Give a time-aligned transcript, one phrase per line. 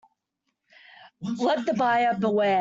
[1.21, 2.49] Let the buyer beware.